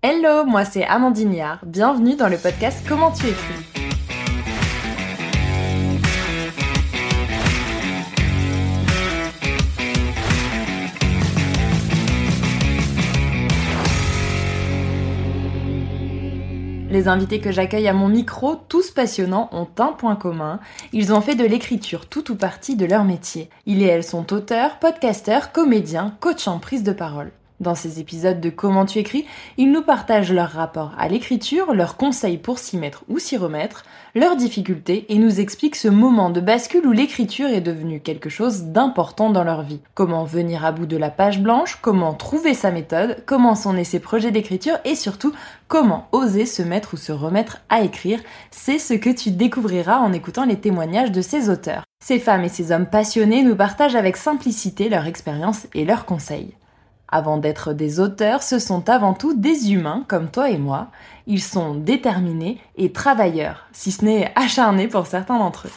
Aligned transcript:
Hello, 0.00 0.44
moi 0.44 0.64
c'est 0.64 0.84
Amandine 0.84 1.34
Yard. 1.34 1.58
Bienvenue 1.66 2.14
dans 2.14 2.28
le 2.28 2.36
podcast 2.38 2.86
Comment 2.88 3.10
tu 3.10 3.26
écris. 3.26 3.64
Les 16.88 17.08
invités 17.08 17.40
que 17.40 17.50
j'accueille 17.50 17.88
à 17.88 17.92
mon 17.92 18.06
micro, 18.06 18.54
tous 18.54 18.92
passionnants, 18.92 19.48
ont 19.50 19.66
un 19.78 19.92
point 19.92 20.14
commun. 20.14 20.60
Ils 20.92 21.12
ont 21.12 21.20
fait 21.20 21.34
de 21.34 21.44
l'écriture 21.44 22.06
tout 22.06 22.30
ou 22.30 22.36
partie 22.36 22.76
de 22.76 22.86
leur 22.86 23.02
métier. 23.02 23.50
Ils 23.66 23.82
et 23.82 23.86
elles 23.86 24.04
sont 24.04 24.32
auteurs, 24.32 24.78
podcasteurs, 24.78 25.50
comédiens, 25.50 26.14
coachs 26.20 26.46
en 26.46 26.60
prise 26.60 26.84
de 26.84 26.92
parole. 26.92 27.32
Dans 27.60 27.74
ces 27.74 27.98
épisodes 27.98 28.40
de 28.40 28.50
Comment 28.50 28.86
tu 28.86 28.98
écris, 28.98 29.26
ils 29.56 29.72
nous 29.72 29.82
partagent 29.82 30.32
leur 30.32 30.50
rapport 30.50 30.92
à 30.96 31.08
l'écriture, 31.08 31.74
leurs 31.74 31.96
conseils 31.96 32.38
pour 32.38 32.60
s'y 32.60 32.76
mettre 32.76 33.04
ou 33.08 33.18
s'y 33.18 33.36
remettre, 33.36 33.84
leurs 34.14 34.36
difficultés 34.36 35.06
et 35.08 35.18
nous 35.18 35.40
expliquent 35.40 35.76
ce 35.76 35.88
moment 35.88 36.30
de 36.30 36.40
bascule 36.40 36.86
où 36.86 36.92
l'écriture 36.92 37.48
est 37.48 37.60
devenue 37.60 38.00
quelque 38.00 38.28
chose 38.28 38.64
d'important 38.64 39.30
dans 39.30 39.42
leur 39.42 39.62
vie. 39.62 39.80
Comment 39.94 40.24
venir 40.24 40.64
à 40.64 40.72
bout 40.72 40.86
de 40.86 40.96
la 40.96 41.10
page 41.10 41.40
blanche, 41.40 41.78
comment 41.82 42.14
trouver 42.14 42.54
sa 42.54 42.70
méthode, 42.70 43.24
comment 43.26 43.54
sont 43.54 43.74
ses 43.82 44.00
projets 44.00 44.30
d'écriture 44.30 44.78
et 44.84 44.94
surtout 44.94 45.32
comment 45.66 46.08
oser 46.12 46.46
se 46.46 46.62
mettre 46.62 46.94
ou 46.94 46.96
se 46.96 47.12
remettre 47.12 47.62
à 47.68 47.82
écrire. 47.82 48.20
C'est 48.50 48.78
ce 48.78 48.94
que 48.94 49.10
tu 49.10 49.30
découvriras 49.30 49.98
en 49.98 50.12
écoutant 50.12 50.44
les 50.44 50.58
témoignages 50.60 51.12
de 51.12 51.22
ces 51.22 51.50
auteurs. 51.50 51.84
Ces 52.04 52.18
femmes 52.18 52.44
et 52.44 52.48
ces 52.48 52.72
hommes 52.72 52.86
passionnés 52.86 53.42
nous 53.42 53.56
partagent 53.56 53.96
avec 53.96 54.16
simplicité 54.16 54.88
leur 54.88 55.06
expérience 55.06 55.66
et 55.74 55.84
leurs 55.84 56.04
conseils. 56.04 56.57
Avant 57.10 57.38
d'être 57.38 57.72
des 57.72 58.00
auteurs, 58.00 58.42
ce 58.42 58.58
sont 58.58 58.88
avant 58.90 59.14
tout 59.14 59.34
des 59.34 59.72
humains 59.72 60.04
comme 60.08 60.30
toi 60.30 60.50
et 60.50 60.58
moi. 60.58 60.88
Ils 61.26 61.42
sont 61.42 61.74
déterminés 61.74 62.60
et 62.76 62.92
travailleurs, 62.92 63.66
si 63.72 63.92
ce 63.92 64.04
n'est 64.04 64.32
acharnés 64.36 64.88
pour 64.88 65.06
certains 65.06 65.38
d'entre 65.38 65.68
eux. 65.68 65.72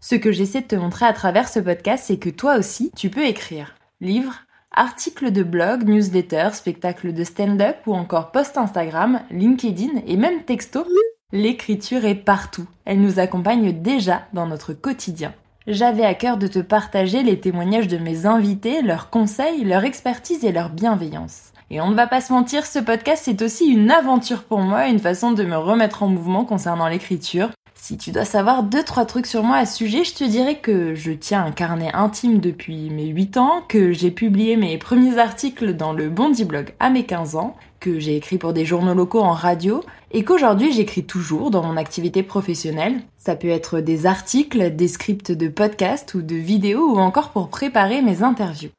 Ce 0.00 0.16
que 0.16 0.32
j'essaie 0.32 0.62
de 0.62 0.66
te 0.66 0.74
montrer 0.74 1.06
à 1.06 1.12
travers 1.12 1.48
ce 1.48 1.60
podcast, 1.60 2.04
c'est 2.06 2.16
que 2.16 2.30
toi 2.30 2.56
aussi, 2.56 2.90
tu 2.96 3.08
peux 3.08 3.24
écrire. 3.24 3.76
Livres, 4.00 4.40
articles 4.72 5.30
de 5.30 5.42
blog, 5.42 5.84
newsletters, 5.84 6.54
spectacles 6.54 7.12
de 7.12 7.24
stand-up 7.24 7.76
ou 7.86 7.94
encore 7.94 8.32
post 8.32 8.56
Instagram, 8.56 9.20
LinkedIn 9.30 10.00
et 10.06 10.16
même 10.16 10.42
texto. 10.44 10.84
L'écriture 11.30 12.04
est 12.04 12.14
partout. 12.14 12.66
Elle 12.84 13.00
nous 13.00 13.18
accompagne 13.20 13.80
déjà 13.82 14.22
dans 14.32 14.46
notre 14.46 14.72
quotidien 14.72 15.34
j'avais 15.68 16.04
à 16.04 16.14
cœur 16.14 16.38
de 16.38 16.46
te 16.46 16.58
partager 16.58 17.22
les 17.22 17.38
témoignages 17.38 17.88
de 17.88 17.98
mes 17.98 18.24
invités, 18.24 18.80
leurs 18.80 19.10
conseils, 19.10 19.64
leur 19.64 19.84
expertise 19.84 20.44
et 20.44 20.50
leur 20.50 20.70
bienveillance. 20.70 21.52
Et 21.70 21.82
on 21.82 21.90
ne 21.90 21.94
va 21.94 22.06
pas 22.06 22.22
se 22.22 22.32
mentir, 22.32 22.64
ce 22.64 22.78
podcast 22.78 23.24
c'est 23.26 23.42
aussi 23.42 23.66
une 23.66 23.90
aventure 23.90 24.44
pour 24.44 24.60
moi, 24.60 24.88
une 24.88 24.98
façon 24.98 25.32
de 25.32 25.44
me 25.44 25.56
remettre 25.56 26.02
en 26.02 26.08
mouvement 26.08 26.46
concernant 26.46 26.88
l'écriture. 26.88 27.50
Si 27.80 27.96
tu 27.96 28.10
dois 28.10 28.24
savoir 28.24 28.64
deux 28.64 28.82
trois 28.82 29.06
trucs 29.06 29.26
sur 29.26 29.44
moi 29.44 29.56
à 29.56 29.64
ce 29.64 29.76
sujet, 29.76 30.04
je 30.04 30.12
te 30.12 30.24
dirais 30.24 30.58
que 30.58 30.94
je 30.94 31.12
tiens 31.12 31.44
un 31.44 31.52
carnet 31.52 31.90
intime 31.94 32.40
depuis 32.40 32.90
mes 32.90 33.06
8 33.06 33.36
ans, 33.36 33.62
que 33.66 33.92
j'ai 33.92 34.10
publié 34.10 34.56
mes 34.56 34.76
premiers 34.78 35.18
articles 35.18 35.74
dans 35.74 35.92
le 35.92 36.10
Bondi 36.10 36.44
Blog 36.44 36.74
à 36.80 36.90
mes 36.90 37.06
15 37.06 37.36
ans, 37.36 37.56
que 37.80 38.00
j'ai 38.00 38.16
écrit 38.16 38.36
pour 38.36 38.52
des 38.52 38.66
journaux 38.66 38.94
locaux 38.94 39.22
en 39.22 39.32
radio 39.32 39.82
et 40.10 40.24
qu'aujourd'hui 40.24 40.72
j'écris 40.72 41.04
toujours 41.04 41.50
dans 41.50 41.62
mon 41.62 41.76
activité 41.76 42.22
professionnelle. 42.22 43.00
Ça 43.16 43.36
peut 43.36 43.48
être 43.48 43.80
des 43.80 44.06
articles, 44.06 44.74
des 44.74 44.88
scripts 44.88 45.32
de 45.32 45.48
podcasts 45.48 46.14
ou 46.14 46.20
de 46.20 46.34
vidéos 46.34 46.94
ou 46.94 46.98
encore 46.98 47.30
pour 47.30 47.48
préparer 47.48 48.02
mes 48.02 48.22
interviews. 48.22 48.70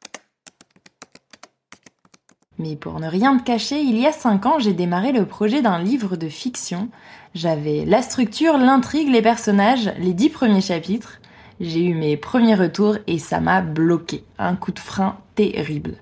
Mais 2.60 2.76
pour 2.76 3.00
ne 3.00 3.08
rien 3.08 3.38
te 3.38 3.42
cacher, 3.42 3.80
il 3.80 3.98
y 3.98 4.06
a 4.06 4.12
5 4.12 4.44
ans, 4.44 4.58
j'ai 4.58 4.74
démarré 4.74 5.12
le 5.12 5.24
projet 5.24 5.62
d'un 5.62 5.78
livre 5.78 6.16
de 6.16 6.28
fiction. 6.28 6.90
J'avais 7.34 7.86
la 7.86 8.02
structure, 8.02 8.58
l'intrigue, 8.58 9.08
les 9.08 9.22
personnages, 9.22 9.90
les 9.98 10.12
10 10.12 10.28
premiers 10.28 10.60
chapitres. 10.60 11.20
J'ai 11.58 11.82
eu 11.82 11.94
mes 11.94 12.18
premiers 12.18 12.54
retours 12.54 12.98
et 13.06 13.18
ça 13.18 13.40
m'a 13.40 13.62
bloqué. 13.62 14.24
Un 14.38 14.56
coup 14.56 14.72
de 14.72 14.78
frein 14.78 15.16
terrible. 15.36 15.94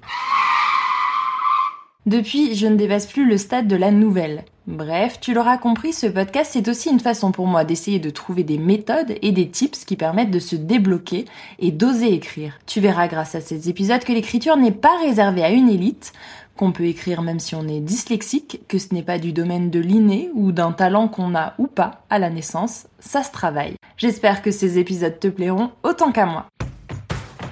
Depuis, 2.06 2.56
je 2.56 2.66
ne 2.66 2.74
dépasse 2.74 3.06
plus 3.06 3.28
le 3.28 3.38
stade 3.38 3.68
de 3.68 3.76
la 3.76 3.92
nouvelle. 3.92 4.44
Bref, 4.66 5.18
tu 5.20 5.32
l'auras 5.32 5.56
compris, 5.56 5.94
ce 5.94 6.06
podcast 6.06 6.50
c'est 6.52 6.68
aussi 6.68 6.90
une 6.90 7.00
façon 7.00 7.32
pour 7.32 7.46
moi 7.46 7.64
d'essayer 7.64 7.98
de 7.98 8.10
trouver 8.10 8.44
des 8.44 8.58
méthodes 8.58 9.14
et 9.22 9.32
des 9.32 9.48
tips 9.48 9.86
qui 9.86 9.96
permettent 9.96 10.30
de 10.30 10.38
se 10.38 10.56
débloquer 10.56 11.24
et 11.58 11.70
d'oser 11.70 12.12
écrire. 12.12 12.58
Tu 12.66 12.80
verras 12.80 13.08
grâce 13.08 13.34
à 13.34 13.40
ces 13.40 13.70
épisodes 13.70 14.04
que 14.04 14.12
l'écriture 14.12 14.58
n'est 14.58 14.70
pas 14.70 14.98
réservée 15.02 15.42
à 15.42 15.50
une 15.50 15.70
élite, 15.70 16.12
qu'on 16.58 16.72
peut 16.72 16.84
écrire 16.84 17.22
même 17.22 17.38
si 17.38 17.54
on 17.54 17.66
est 17.66 17.80
dyslexique, 17.80 18.60
que 18.68 18.78
ce 18.78 18.92
n'est 18.92 19.02
pas 19.02 19.18
du 19.18 19.32
domaine 19.32 19.70
de 19.70 19.78
l'inné 19.78 20.30
ou 20.34 20.52
d'un 20.52 20.72
talent 20.72 21.08
qu'on 21.08 21.34
a 21.34 21.54
ou 21.56 21.68
pas 21.68 22.02
à 22.10 22.18
la 22.18 22.28
naissance, 22.28 22.86
ça 22.98 23.22
se 23.22 23.30
travaille. 23.30 23.76
J'espère 23.96 24.42
que 24.42 24.50
ces 24.50 24.78
épisodes 24.78 25.18
te 25.18 25.28
plairont 25.28 25.70
autant 25.84 26.12
qu'à 26.12 26.26
moi. 26.26 26.46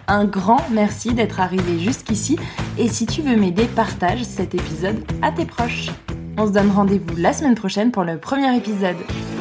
Un 0.09 0.25
grand 0.25 0.61
merci 0.71 1.15
d'être 1.15 1.41
arrivé 1.41 1.79
jusqu'ici 1.79 2.39
et 2.79 2.89
si 2.89 3.07
tu 3.07 3.23
veux 3.23 3.37
m'aider, 3.37 3.67
partage 3.67 4.25
cet 4.25 4.55
épisode 4.55 5.05
à 5.23 5.33
tes 5.33 5.47
proches. 5.47 5.91
On 6.37 6.47
se 6.47 6.53
donne 6.53 6.71
rendez-vous 6.71 7.17
la 7.17 7.33
semaine 7.33 7.55
prochaine 7.55 7.93
pour 7.93 8.05
le 8.05 8.19
premier 8.19 8.55
épisode. 8.57 8.97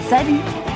Salut 0.09 0.74